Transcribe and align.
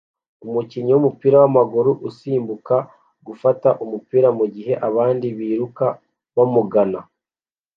Umukinnyi 0.45 0.91
wumupira 0.93 1.35
wamaguru 1.43 1.91
asimbuka 2.09 2.75
gufata 3.27 3.69
umupira 3.83 4.27
mugihe 4.37 4.73
abandi 4.87 5.27
biruka 5.37 5.85
bamugana 6.35 6.99